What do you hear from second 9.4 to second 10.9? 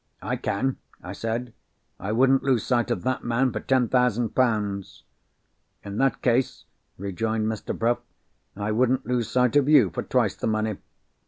of you, for twice the money.